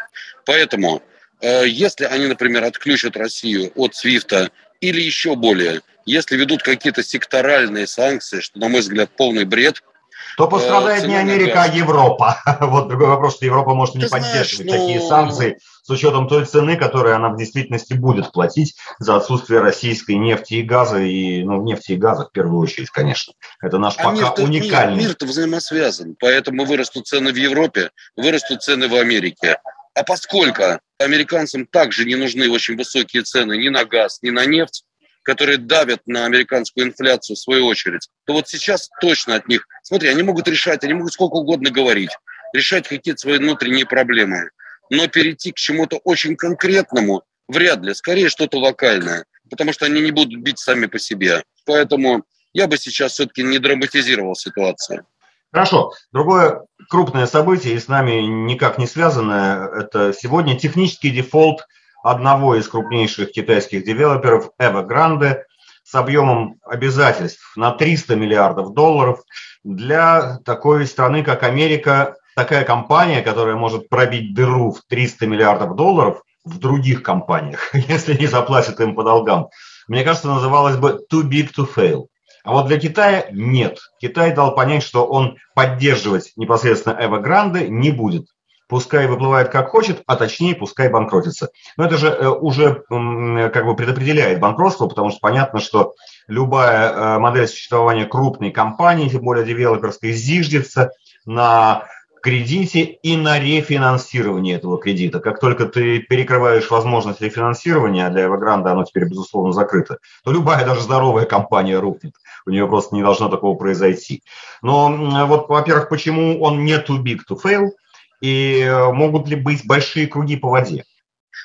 Поэтому, 0.47 1.03
э, 1.41 1.65
если 1.67 2.05
они, 2.05 2.27
например, 2.27 2.65
отключат 2.65 3.17
Россию 3.17 3.73
от 3.75 3.95
Свифта 3.95 4.51
или 4.81 5.01
еще 5.03 5.35
более, 5.35 5.83
если 6.07 6.37
ведут 6.37 6.63
какие-то 6.63 7.03
секторальные 7.03 7.87
санкции, 7.87 8.41
что, 8.41 8.59
на 8.59 8.69
мой 8.69 8.81
взгляд, 8.81 9.11
полный 9.17 9.45
бред– 9.45 9.83
то 10.37 10.49
пострадает 10.49 11.07
не 11.07 11.17
Америка, 11.17 11.63
а 11.63 11.69
Европа. 11.69 12.41
Вот 12.61 12.89
другой 12.89 13.09
вопрос, 13.09 13.37
что 13.37 13.47
Европа 13.47 13.75
может 13.75 13.95
не 13.95 14.07
поддерживать 14.07 14.71
такие 14.71 15.01
ну, 15.01 15.09
санкции 15.09 15.59
с 15.83 15.91
учетом 15.91 16.29
той 16.29 16.45
цены, 16.47 16.77
которую 16.77 17.15
она 17.15 17.29
в 17.29 17.37
действительности 17.37 17.95
будет 17.95 18.33
платить 18.33 18.75
за 18.99 19.17
отсутствие 19.17 19.61
российской 19.61 20.17
нефти 20.17 20.55
и 20.55 20.63
газа, 20.63 20.99
и, 20.99 21.45
ну, 21.45 21.63
нефти 21.63 21.93
и 21.93 21.97
газа 21.97 22.25
в 22.25 22.33
первую 22.33 22.61
очередь, 22.61 22.91
конечно. 22.91 23.35
Это 23.63 23.79
наш 23.79 23.95
а 23.99 24.05
пока 24.05 24.43
уникальный. 24.43 24.97
Мир, 24.97 25.09
мир-то 25.09 25.27
взаимосвязан, 25.27 26.17
поэтому 26.19 26.65
вырастут 26.65 27.07
цены 27.07 27.33
в 27.33 27.37
Европе, 27.37 27.91
вырастут 28.17 28.63
цены 28.63 28.89
в 28.89 28.95
Америке. 28.95 29.59
А 29.95 30.03
поскольку 30.03 30.63
американцам 30.99 31.67
также 31.67 32.05
не 32.05 32.17
нужны 32.17 32.51
очень 32.51 32.77
высокие 32.77 33.23
цены 33.23 33.57
ни 33.57 33.69
на 33.69 33.85
газ, 33.85 34.19
ни 34.23 34.31
на 34.31 34.45
нефть, 34.47 34.85
которые 35.25 35.59
давят 35.59 36.01
на 36.07 36.27
американскую 36.27 36.87
инфляцию 36.87 37.37
в 37.37 37.41
свою 37.41 37.67
очередь, 37.67 38.09
то 38.27 38.35
вот 38.35 38.49
сейчас 38.49 38.89
точно 39.01 39.35
от 39.35 39.49
них, 39.49 39.67
смотри, 39.83 40.09
они 40.09 40.23
могут 40.23 40.47
решать, 40.47 40.85
они 40.85 40.95
могут 40.95 41.13
сколько 41.13 41.35
угодно 41.35 41.71
говорить, 41.71 42.11
решать 42.53 42.87
какие-то 42.87 43.19
свои 43.19 43.39
внутренние 43.39 43.87
проблемы, 43.87 44.51
но 44.91 45.09
перейти 45.09 45.53
к 45.53 45.57
чему-то 45.57 45.97
очень 46.05 46.37
конкретному 46.37 47.23
вряд 47.49 47.83
ли, 47.83 47.95
скорее 47.95 48.29
что-то 48.29 48.59
локальное, 48.59 49.25
потому 49.51 49.73
что 49.73 49.87
они 49.87 50.01
не 50.01 50.13
будут 50.13 50.41
бить 50.41 50.59
сами 50.59 50.87
по 50.87 50.99
себе. 50.99 51.43
Поэтому 51.67 52.25
я 52.53 52.69
бы 52.69 52.77
сейчас 52.77 53.13
все-таки 53.13 53.43
не 53.43 53.59
драматизировал 53.59 54.37
ситуацию. 54.37 55.07
Хорошо. 55.53 55.93
Другое 56.13 56.63
крупное 56.91 57.27
событие, 57.27 57.75
и 57.75 57.79
с 57.79 57.89
нами 57.89 58.21
никак 58.23 58.77
не 58.77 58.87
связанное, 58.87 59.69
это 59.69 60.13
сегодня 60.13 60.59
технический 60.59 61.11
дефолт– 61.11 61.67
одного 62.05 62.55
из 62.55 62.69
крупнейших 62.69 63.33
китайских 63.33 63.85
девелоперов 63.85 64.51
Evergrande 64.61 65.39
с 65.83 65.95
объемом 65.95 66.61
обязательств 66.63 67.57
на 67.57 67.73
300 67.73 68.15
миллиардов 68.15 68.75
долларов 68.75 69.21
для 69.65 70.39
такой 70.45 70.87
страны, 70.87 71.25
как 71.25 71.43
Америка, 71.43 72.17
такая 72.37 72.65
компания, 72.65 73.23
которая 73.23 73.57
может 73.57 73.89
пробить 73.89 74.35
дыру 74.35 74.73
в 74.73 74.83
300 74.87 75.27
миллиардов 75.27 75.77
долларов 75.77 76.23
в 76.45 76.59
других 76.59 77.03
компаниях, 77.03 77.75
если 77.89 78.15
не 78.15 78.27
заплатят 78.27 78.81
им 78.81 78.95
по 78.95 79.03
долгам, 79.03 79.49
мне 79.89 80.05
кажется, 80.05 80.29
называлась 80.29 80.77
бы 80.77 81.01
too 81.11 81.23
big 81.23 81.51
to 81.57 81.67
fail. 81.67 82.07
А 82.45 82.53
вот 82.53 82.67
для 82.67 82.79
Китая 82.79 83.27
нет. 83.33 83.79
Китай 83.99 84.35
дал 84.35 84.55
понять, 84.55 84.83
что 84.83 85.07
он 85.07 85.39
поддерживать 85.55 86.33
непосредственно 86.37 87.01
Evergrande 87.01 87.69
не 87.69 87.91
будет 87.91 88.27
пускай 88.69 89.07
выплывает 89.07 89.49
как 89.51 89.69
хочет, 89.69 90.03
а 90.07 90.17
точнее 90.17 90.55
пускай 90.55 90.89
банкротится. 90.89 91.51
Но 91.77 91.85
это 91.85 91.97
же 91.97 92.09
э, 92.09 92.29
уже 92.29 92.83
как 92.89 93.65
бы 93.67 93.77
предопределяет 93.77 94.41
банкротство, 94.41 94.87
потому 94.87 95.11
что 95.11 95.21
понятно, 95.21 95.61
что 95.61 95.95
любая 96.27 96.91
э, 96.91 97.19
модель 97.19 97.49
существования 97.49 98.07
крупной 98.07 98.51
компании, 98.51 99.09
тем 99.09 99.23
более 99.23 99.45
девелоперской, 99.45 100.13
зиждется 100.13 100.91
на 101.27 101.85
кредите 102.23 102.81
и 102.81 103.19
на 103.19 103.39
рефинансировании 103.39 104.55
этого 104.55 104.79
кредита. 104.79 105.21
Как 105.21 105.41
только 105.41 105.67
ты 105.67 105.99
перекрываешь 105.99 106.71
возможность 106.71 107.21
рефинансирования, 107.21 108.07
а 108.07 108.11
для 108.11 108.25
Evergrande 108.25 108.69
оно 108.69 108.85
теперь, 108.85 109.05
безусловно, 109.05 109.53
закрыто, 109.53 109.99
то 110.25 110.33
любая, 110.33 110.65
даже 110.65 110.81
здоровая 110.81 111.27
компания 111.27 111.79
рухнет. 111.79 112.15
У 112.47 112.51
нее 112.51 112.67
просто 112.67 112.95
не 112.95 113.03
должно 113.03 113.29
такого 113.29 113.57
произойти. 113.57 114.23
Но 114.63 115.27
вот, 115.27 115.51
во-первых, 115.51 115.91
почему 115.91 116.41
он 116.41 116.65
не 116.65 116.77
too 116.77 117.03
big 117.03 117.19
to 117.29 117.39
fail– 117.43 117.69
и 118.25 118.61
э, 118.61 118.93
могут 118.93 119.29
ли 119.29 119.37
быть 119.37 119.67
большие 119.67 120.07
круги 120.07 120.39
по 120.39 120.49
воде? 120.49 120.85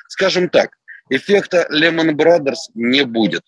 Скажем 0.07 0.48
так, 0.48 0.77
эффекта 1.09 1.67
Lehman 1.69 2.12
Brothers 2.13 2.71
не 2.74 3.03
будет. 3.03 3.43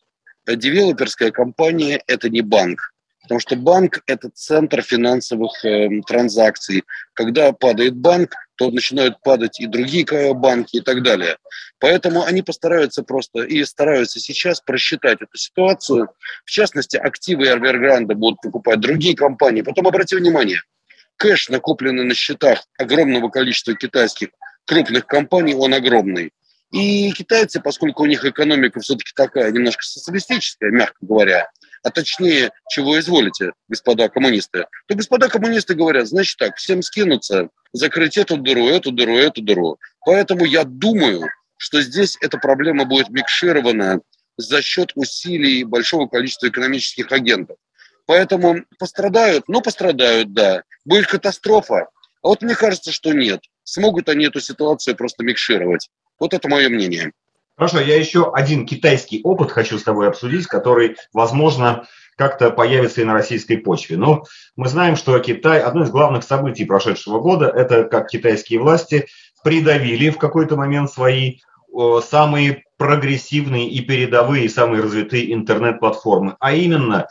Девелоперская 0.45 1.31
компания– 1.31 2.03
это 2.07 2.29
не 2.29 2.41
банк. 2.41 2.91
Потому 3.21 3.39
что 3.39 3.55
банк– 3.55 4.01
это 4.05 4.29
центр 4.33 4.81
финансовых 4.81 5.63
э, 5.63 5.87
транзакций. 6.05 6.83
Когда 7.13 7.53
падает 7.53 7.95
банк, 7.95 8.33
то 8.57 8.69
начинают 8.69 9.21
падать 9.21 9.61
и 9.61 9.67
другие 9.67 10.05
банки 10.33 10.77
и 10.77 10.81
так 10.81 11.01
далее. 11.01 11.37
Поэтому 11.79 12.23
они 12.23 12.41
постараются 12.41 13.01
просто 13.01 13.43
и 13.43 13.63
стараются 13.63 14.19
сейчас 14.19 14.59
просчитать 14.59 15.21
эту 15.21 15.37
ситуацию. 15.37 16.09
В 16.43 16.51
частности, 16.51 16.97
активы 16.97 17.47
Evergrande 17.47 18.13
будут 18.13 18.41
покупать 18.41 18.81
другие 18.81 19.15
компании. 19.15 19.61
Потом 19.61 19.87
обрати 19.87 20.17
внимание– 20.17 20.59
кэш, 21.21 21.49
накопленный 21.49 22.03
на 22.03 22.15
счетах 22.15 22.63
огромного 22.79 23.29
количества 23.29 23.75
китайских 23.75 24.29
крупных 24.65 25.05
компаний, 25.05 25.53
он 25.53 25.75
огромный. 25.75 26.31
И 26.71 27.11
китайцы, 27.11 27.61
поскольку 27.61 28.03
у 28.03 28.05
них 28.07 28.25
экономика 28.25 28.79
все-таки 28.79 29.11
такая 29.15 29.51
немножко 29.51 29.83
социалистическая, 29.83 30.71
мягко 30.71 30.97
говоря, 31.01 31.47
а 31.83 31.91
точнее, 31.91 32.51
чего 32.69 32.99
изволите, 32.99 33.51
господа 33.67 34.09
коммунисты, 34.09 34.65
то 34.87 34.95
господа 34.95 35.29
коммунисты 35.29 35.75
говорят, 35.75 36.07
значит 36.07 36.37
так, 36.37 36.55
всем 36.55 36.81
скинуться, 36.81 37.49
закрыть 37.71 38.17
эту 38.17 38.37
дыру, 38.37 38.67
эту 38.69 38.91
дыру, 38.91 39.17
эту 39.17 39.43
дыру. 39.43 39.77
Поэтому 40.03 40.45
я 40.45 40.63
думаю, 40.63 41.29
что 41.57 41.81
здесь 41.81 42.17
эта 42.21 42.39
проблема 42.39 42.85
будет 42.85 43.09
микширована 43.09 44.01
за 44.37 44.63
счет 44.63 44.91
усилий 44.95 45.65
большого 45.65 46.07
количества 46.07 46.47
экономических 46.47 47.11
агентов. 47.11 47.57
Поэтому 48.05 48.63
пострадают, 48.79 49.45
ну 49.47 49.61
пострадают, 49.61 50.33
да. 50.33 50.63
Будет 50.85 51.07
катастрофа. 51.07 51.87
А 52.23 52.27
вот 52.27 52.41
мне 52.41 52.55
кажется, 52.55 52.91
что 52.91 53.13
нет. 53.13 53.41
Смогут 53.63 54.09
они 54.09 54.25
эту 54.25 54.39
ситуацию 54.39 54.95
просто 54.95 55.23
микшировать. 55.23 55.89
Вот 56.19 56.33
это 56.33 56.47
мое 56.49 56.69
мнение. 56.69 57.11
Хорошо, 57.57 57.79
я 57.79 57.97
еще 57.97 58.31
один 58.33 58.65
китайский 58.65 59.21
опыт 59.23 59.51
хочу 59.51 59.77
с 59.77 59.83
тобой 59.83 60.07
обсудить, 60.07 60.47
который, 60.47 60.97
возможно, 61.13 61.85
как-то 62.15 62.49
появится 62.49 63.01
и 63.01 63.03
на 63.03 63.13
российской 63.13 63.57
почве. 63.57 63.97
Но 63.97 64.23
мы 64.55 64.67
знаем, 64.67 64.95
что 64.95 65.17
Китай, 65.19 65.59
одно 65.59 65.83
из 65.83 65.89
главных 65.89 66.23
событий 66.23 66.65
прошедшего 66.65 67.19
года, 67.19 67.47
это 67.47 67.83
как 67.83 68.09
китайские 68.09 68.59
власти 68.59 69.07
придавили 69.43 70.09
в 70.09 70.17
какой-то 70.17 70.55
момент 70.55 70.91
свои 70.91 71.39
самые 72.03 72.63
прогрессивные 72.77 73.69
и 73.69 73.81
передовые, 73.81 74.49
самые 74.49 74.81
развитые 74.81 75.33
интернет-платформы, 75.33 76.35
а 76.39 76.53
именно 76.53 77.07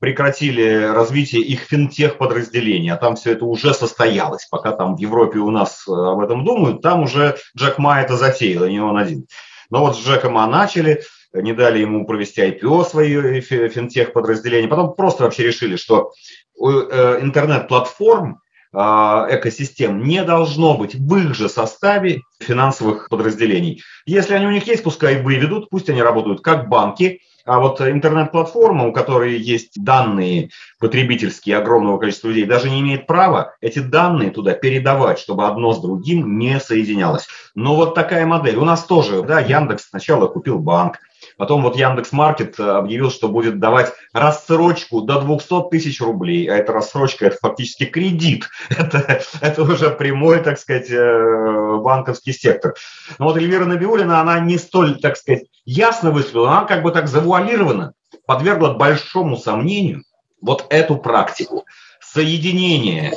прекратили 0.00 0.82
развитие 0.82 1.42
их 1.42 1.60
финтех-подразделений, 1.60 2.90
а 2.90 2.96
там 2.96 3.16
все 3.16 3.32
это 3.32 3.44
уже 3.44 3.74
состоялось. 3.74 4.46
Пока 4.50 4.72
там 4.72 4.96
в 4.96 4.98
Европе 4.98 5.38
у 5.38 5.50
нас 5.50 5.84
э, 5.86 5.92
об 5.92 6.20
этом 6.20 6.44
думают, 6.44 6.80
там 6.80 7.02
уже 7.02 7.36
Джек 7.56 7.78
Ма 7.78 8.00
это 8.00 8.16
затеял, 8.16 8.64
и 8.64 8.72
не 8.72 8.80
он 8.80 8.96
один. 8.96 9.26
Но 9.68 9.80
вот 9.80 9.96
с 9.96 10.00
Джеком 10.00 10.32
Ма 10.32 10.46
начали, 10.46 11.02
не 11.34 11.52
дали 11.52 11.80
ему 11.80 12.06
провести 12.06 12.40
IPO 12.40 12.84
свое 12.86 13.40
финтех-подразделение, 13.42 14.68
потом 14.68 14.94
просто 14.94 15.24
вообще 15.24 15.44
решили, 15.44 15.76
что 15.76 16.12
э, 16.58 17.18
интернет-платформ 17.20 18.40
э, 18.72 18.78
экосистем 18.78 20.02
не 20.02 20.24
должно 20.24 20.78
быть 20.78 20.94
в 20.94 21.16
их 21.16 21.34
же 21.34 21.50
составе 21.50 22.22
финансовых 22.40 23.10
подразделений. 23.10 23.82
Если 24.06 24.32
они 24.32 24.46
у 24.46 24.50
них 24.50 24.66
есть, 24.66 24.82
пускай 24.82 25.20
выведут, 25.22 25.68
пусть 25.68 25.90
они 25.90 26.00
работают 26.02 26.40
как 26.40 26.70
банки, 26.70 27.20
А 27.44 27.58
вот 27.58 27.80
интернет-платформа, 27.80 28.86
у 28.86 28.92
которой 28.92 29.38
есть 29.38 29.82
данные 29.82 30.50
потребительские 30.78 31.56
огромного 31.56 31.98
количества 31.98 32.28
людей, 32.28 32.44
даже 32.44 32.70
не 32.70 32.80
имеет 32.80 33.06
права 33.06 33.54
эти 33.60 33.78
данные 33.78 34.30
туда 34.30 34.52
передавать, 34.54 35.18
чтобы 35.18 35.46
одно 35.46 35.72
с 35.72 35.80
другим 35.80 36.38
не 36.38 36.60
соединялось. 36.60 37.28
Но 37.54 37.76
вот 37.76 37.94
такая 37.94 38.26
модель. 38.26 38.56
У 38.56 38.64
нас 38.64 38.84
тоже, 38.84 39.22
да, 39.22 39.40
Яндекс 39.40 39.88
сначала 39.88 40.26
купил 40.26 40.58
банк, 40.58 40.98
Потом 41.40 41.62
вот 41.62 41.74
Яндекс 41.74 42.12
Маркет 42.12 42.60
объявил, 42.60 43.10
что 43.10 43.28
будет 43.28 43.58
давать 43.58 43.94
рассрочку 44.12 45.00
до 45.00 45.22
200 45.22 45.70
тысяч 45.70 45.98
рублей, 46.02 46.46
а 46.50 46.56
эта 46.56 46.70
рассрочка– 46.74 47.24
это 47.28 47.38
фактически 47.40 47.86
кредит. 47.86 48.50
Это, 48.68 49.22
это 49.40 49.62
уже 49.62 49.88
прямой, 49.88 50.42
так 50.42 50.58
сказать, 50.58 50.90
э, 50.90 51.78
банковский 51.82 52.34
сектор. 52.34 52.74
Но 53.18 53.24
вот 53.24 53.38
Эльвира 53.38 53.64
Набиулина, 53.64 54.20
она 54.20 54.38
не 54.38 54.58
столь, 54.58 55.00
так 55.00 55.16
сказать, 55.16 55.44
ясно 55.64 56.10
выступила, 56.10 56.50
она 56.50 56.66
как 56.66 56.82
бы 56.82 56.92
так 56.92 57.08
завуалирована, 57.08 57.94
подвергла 58.26 58.74
большому 58.74 59.38
сомнению 59.38 60.02
вот 60.42 60.66
эту 60.68 60.98
практику 60.98 61.64
соединения 62.02 63.14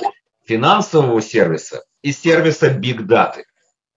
финансового 0.48 1.22
сервиса 1.22 1.84
и 2.01 2.13
сервиса 2.13 2.70
Data. 2.70 3.42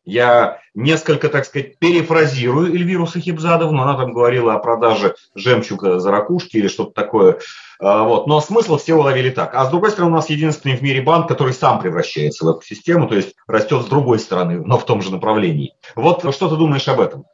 Я 0.06 0.60
несколько, 0.74 1.28
так 1.28 1.44
сказать, 1.44 1.78
перефразирую 1.78 2.72
Эльвиру 2.72 3.06
Сахибзадовну. 3.08 3.82
Она 3.82 3.96
там 3.96 4.12
говорила 4.12 4.54
о 4.54 4.58
продаже 4.58 5.16
жемчуга 5.34 5.98
за 5.98 6.12
ракушки 6.12 6.56
или 6.56 6.68
что-то 6.68 6.92
такое. 6.92 7.40
А, 7.80 8.04
вот. 8.04 8.28
Но 8.28 8.40
смысл 8.40 8.78
все 8.78 8.94
уловили 8.94 9.30
так. 9.30 9.54
А 9.54 9.66
с 9.66 9.70
другой 9.70 9.90
стороны, 9.90 10.12
у 10.12 10.14
нас 10.14 10.30
единственный 10.30 10.76
в 10.76 10.82
мире 10.82 11.02
банк, 11.02 11.26
который 11.26 11.52
сам 11.52 11.80
превращается 11.80 12.44
в 12.44 12.48
эту 12.48 12.62
систему, 12.62 13.08
то 13.08 13.16
есть 13.16 13.34
растет 13.48 13.82
с 13.82 13.86
другой 13.86 14.20
стороны, 14.20 14.60
но 14.64 14.78
в 14.78 14.86
том 14.86 15.02
же 15.02 15.10
направлении. 15.10 15.74
Вот 15.96 16.20
что 16.32 16.48
ты 16.48 16.56
думаешь 16.56 16.86
об 16.86 17.00
этом? 17.00 17.24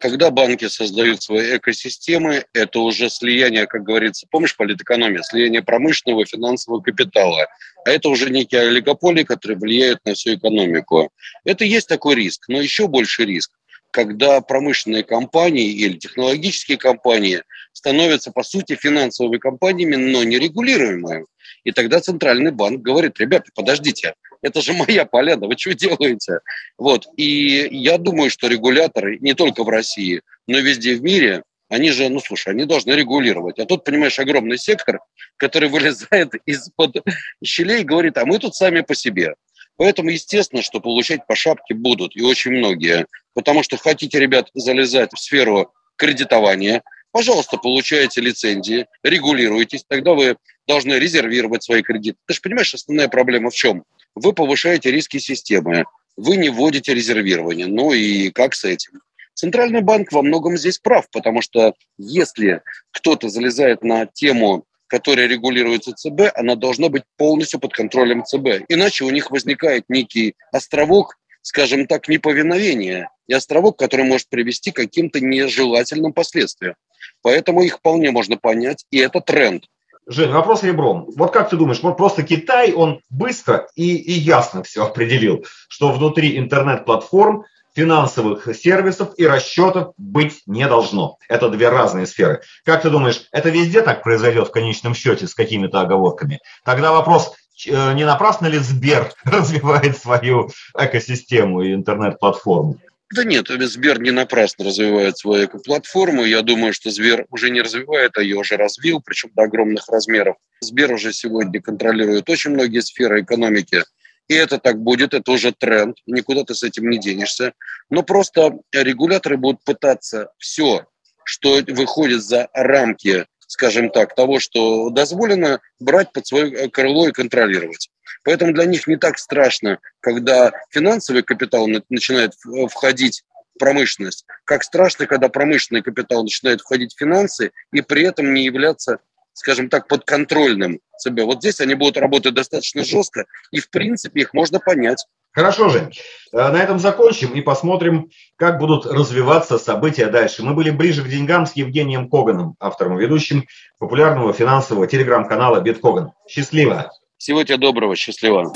Когда 0.00 0.30
банки 0.30 0.68
создают 0.68 1.22
свои 1.22 1.56
экосистемы, 1.56 2.44
это 2.54 2.80
уже 2.80 3.10
слияние, 3.10 3.66
как 3.66 3.82
говорится, 3.82 4.26
помнишь, 4.30 4.56
политэкономия, 4.56 5.22
слияние 5.22 5.62
промышленного 5.62 6.22
и 6.22 6.26
финансового 6.26 6.80
капитала. 6.80 7.46
А 7.84 7.90
это 7.90 8.08
уже 8.08 8.30
некие 8.30 8.62
олигополии, 8.62 9.24
которые 9.24 9.58
влияют 9.58 10.00
на 10.04 10.14
всю 10.14 10.34
экономику. 10.34 11.10
Это 11.44 11.64
есть 11.64 11.88
такой 11.88 12.14
риск, 12.14 12.44
но 12.48 12.60
еще 12.60 12.88
больше 12.88 13.24
риск, 13.24 13.52
когда 13.90 14.40
промышленные 14.40 15.04
компании 15.04 15.70
или 15.70 15.98
технологические 15.98 16.78
компании 16.78 17.42
становятся, 17.72 18.32
по 18.32 18.42
сути, 18.42 18.74
финансовыми 18.74 19.36
компаниями, 19.36 19.96
но 19.96 20.24
нерегулируемыми. 20.24 21.26
И 21.64 21.72
тогда 21.72 22.00
Центральный 22.00 22.50
банк 22.50 22.82
говорит, 22.82 23.18
ребята, 23.18 23.50
подождите, 23.54 24.14
это 24.42 24.60
же 24.60 24.72
моя 24.72 25.04
поляна, 25.04 25.46
вы 25.46 25.56
что 25.56 25.74
делаете? 25.74 26.40
Вот. 26.76 27.06
И 27.16 27.68
я 27.70 27.98
думаю, 27.98 28.30
что 28.30 28.48
регуляторы 28.48 29.18
не 29.18 29.34
только 29.34 29.62
в 29.64 29.68
России, 29.68 30.22
но 30.46 30.58
и 30.58 30.62
везде 30.62 30.96
в 30.96 31.02
мире, 31.02 31.44
они 31.68 31.90
же, 31.90 32.08
ну 32.08 32.20
слушай, 32.20 32.52
они 32.52 32.64
должны 32.64 32.92
регулировать. 32.92 33.58
А 33.58 33.64
тут, 33.64 33.84
понимаешь, 33.84 34.18
огромный 34.18 34.58
сектор, 34.58 35.00
который 35.38 35.68
вылезает 35.68 36.34
из-под 36.44 36.96
щелей 37.42 37.80
и 37.80 37.84
говорит, 37.84 38.18
а 38.18 38.26
мы 38.26 38.38
тут 38.38 38.54
сами 38.54 38.82
по 38.82 38.94
себе. 38.94 39.34
Поэтому, 39.76 40.10
естественно, 40.10 40.60
что 40.60 40.80
получать 40.80 41.26
по 41.26 41.34
шапке 41.34 41.74
будут, 41.74 42.14
и 42.14 42.22
очень 42.22 42.50
многие. 42.50 43.06
Потому 43.32 43.62
что 43.62 43.78
хотите, 43.78 44.18
ребят, 44.18 44.50
залезать 44.52 45.12
в 45.14 45.18
сферу 45.18 45.72
кредитования, 45.96 46.82
пожалуйста, 47.10 47.56
получайте 47.56 48.20
лицензии, 48.20 48.86
регулируйтесь, 49.02 49.84
тогда 49.88 50.12
вы 50.12 50.36
должны 50.66 50.94
резервировать 50.94 51.62
свои 51.62 51.82
кредиты. 51.82 52.18
Ты 52.26 52.34
же 52.34 52.40
понимаешь, 52.40 52.74
основная 52.74 53.08
проблема 53.08 53.50
в 53.50 53.54
чем? 53.54 53.84
вы 54.14 54.32
повышаете 54.32 54.90
риски 54.90 55.18
системы, 55.18 55.84
вы 56.16 56.36
не 56.36 56.50
вводите 56.50 56.94
резервирование. 56.94 57.66
Ну 57.66 57.92
и 57.92 58.30
как 58.30 58.54
с 58.54 58.64
этим? 58.64 59.00
Центральный 59.34 59.80
банк 59.80 60.12
во 60.12 60.22
многом 60.22 60.56
здесь 60.56 60.78
прав, 60.78 61.06
потому 61.10 61.40
что 61.40 61.74
если 61.96 62.60
кто-то 62.90 63.28
залезает 63.28 63.82
на 63.82 64.06
тему, 64.06 64.64
которая 64.86 65.26
регулируется 65.26 65.92
ЦБ, 65.94 66.34
она 66.34 66.54
должна 66.54 66.90
быть 66.90 67.04
полностью 67.16 67.58
под 67.58 67.72
контролем 67.72 68.24
ЦБ. 68.24 68.66
Иначе 68.68 69.04
у 69.04 69.10
них 69.10 69.30
возникает 69.30 69.84
некий 69.88 70.34
островок, 70.52 71.16
скажем 71.40 71.86
так, 71.86 72.08
неповиновения, 72.08 73.08
и 73.26 73.32
островок, 73.32 73.78
который 73.78 74.04
может 74.04 74.28
привести 74.28 74.70
к 74.70 74.76
каким-то 74.76 75.20
нежелательным 75.20 76.12
последствиям. 76.12 76.74
Поэтому 77.22 77.62
их 77.62 77.78
вполне 77.78 78.10
можно 78.10 78.36
понять, 78.36 78.84
и 78.90 78.98
это 78.98 79.20
тренд. 79.20 79.64
Жень, 80.06 80.32
вопрос 80.32 80.64
ребром. 80.64 81.06
Вот 81.16 81.32
как 81.32 81.50
ты 81.50 81.56
думаешь, 81.56 81.80
просто 81.80 82.24
Китай, 82.24 82.72
он 82.72 83.00
быстро 83.08 83.68
и, 83.76 83.96
и 83.96 84.12
ясно 84.12 84.64
все 84.64 84.84
определил, 84.84 85.44
что 85.68 85.92
внутри 85.92 86.38
интернет-платформ 86.38 87.44
финансовых 87.74 88.54
сервисов 88.54 89.10
и 89.16 89.26
расчетов 89.26 89.94
быть 89.96 90.42
не 90.46 90.66
должно. 90.66 91.18
Это 91.28 91.48
две 91.48 91.68
разные 91.68 92.06
сферы. 92.06 92.42
Как 92.64 92.82
ты 92.82 92.90
думаешь, 92.90 93.28
это 93.30 93.48
везде 93.48 93.80
так 93.82 94.02
произойдет 94.02 94.48
в 94.48 94.52
конечном 94.52 94.94
счете 94.94 95.28
с 95.28 95.34
какими-то 95.34 95.80
оговорками? 95.80 96.40
Тогда 96.64 96.92
вопрос, 96.92 97.34
э, 97.66 97.92
не 97.94 98.04
напрасно 98.04 98.46
ли 98.46 98.58
Сбер 98.58 99.12
развивает 99.24 99.96
свою 99.96 100.50
экосистему 100.76 101.62
и 101.62 101.74
интернет-платформу? 101.74 102.78
Да 103.12 103.24
нет, 103.24 103.48
Сбер 103.48 104.00
не 104.00 104.10
напрасно 104.10 104.64
развивает 104.64 105.18
свою 105.18 105.46
платформу. 105.48 106.24
Я 106.24 106.40
думаю, 106.40 106.72
что 106.72 106.90
Сбер 106.90 107.26
уже 107.30 107.50
не 107.50 107.60
развивает, 107.60 108.16
а 108.16 108.22
ее 108.22 108.36
уже 108.36 108.56
развил, 108.56 109.02
причем 109.04 109.30
до 109.34 109.42
огромных 109.42 109.88
размеров. 109.88 110.36
Сбер 110.60 110.92
уже 110.92 111.12
сегодня 111.12 111.60
контролирует 111.60 112.30
очень 112.30 112.52
многие 112.52 112.80
сферы 112.80 113.20
экономики. 113.20 113.84
И 114.28 114.34
это 114.34 114.58
так 114.58 114.78
будет, 114.78 115.12
это 115.12 115.30
уже 115.30 115.52
тренд, 115.52 115.98
никуда 116.06 116.44
ты 116.44 116.54
с 116.54 116.62
этим 116.62 116.88
не 116.88 116.98
денешься. 116.98 117.52
Но 117.90 118.02
просто 118.02 118.58
регуляторы 118.72 119.36
будут 119.36 119.62
пытаться 119.62 120.32
все, 120.38 120.86
что 121.24 121.60
выходит 121.68 122.22
за 122.22 122.48
рамки, 122.54 123.26
скажем 123.46 123.90
так, 123.90 124.14
того, 124.14 124.38
что 124.40 124.88
дозволено, 124.88 125.60
брать 125.78 126.12
под 126.12 126.26
свое 126.26 126.70
крыло 126.70 127.08
и 127.08 127.12
контролировать. 127.12 127.90
Поэтому 128.24 128.52
для 128.52 128.64
них 128.64 128.86
не 128.86 128.96
так 128.96 129.18
страшно, 129.18 129.78
когда 130.00 130.52
финансовый 130.70 131.22
капитал 131.22 131.66
начинает 131.88 132.34
входить 132.70 133.22
в 133.54 133.58
промышленность, 133.58 134.24
как 134.44 134.62
страшно, 134.62 135.06
когда 135.06 135.28
промышленный 135.28 135.82
капитал 135.82 136.22
начинает 136.22 136.60
входить 136.60 136.94
в 136.94 136.98
финансы 136.98 137.52
и 137.72 137.82
при 137.82 138.04
этом 138.04 138.32
не 138.32 138.44
являться 138.44 138.98
скажем 139.34 139.68
так, 139.68 139.88
подконтрольным 139.88 140.80
себе. 140.98 141.24
Вот 141.24 141.38
здесь 141.38 141.60
они 141.60 141.74
будут 141.74 141.96
работать 141.96 142.34
достаточно 142.34 142.84
жестко, 142.84 143.24
и, 143.50 143.60
в 143.60 143.70
принципе, 143.70 144.20
их 144.20 144.34
можно 144.34 144.60
понять. 144.60 145.06
Хорошо, 145.32 145.70
Жень. 145.70 145.90
Э, 146.32 146.48
на 146.50 146.62
этом 146.62 146.78
закончим 146.78 147.32
и 147.32 147.40
посмотрим, 147.40 148.10
как 148.36 148.58
будут 148.58 148.84
развиваться 148.84 149.58
события 149.58 150.08
дальше. 150.08 150.42
Мы 150.42 150.52
были 150.54 150.70
ближе 150.70 151.02
к 151.02 151.08
деньгам 151.08 151.46
с 151.46 151.54
Евгением 151.54 152.10
Коганом, 152.10 152.54
автором 152.60 152.98
и 152.98 153.02
ведущим 153.02 153.46
популярного 153.78 154.34
финансового 154.34 154.86
телеграм-канала 154.86 155.60
Биткоган. 155.60 156.12
Счастливо! 156.28 156.92
Всего 157.22 157.44
тебе 157.44 157.56
доброго, 157.56 157.94
счастливо. 157.94 158.52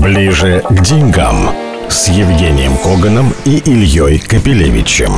Ближе 0.00 0.64
к 0.70 0.80
деньгам 0.80 1.50
с 1.90 2.08
Евгением 2.08 2.78
Коганом 2.78 3.34
и 3.44 3.58
Ильей 3.58 4.18
Капелевичем. 4.20 5.12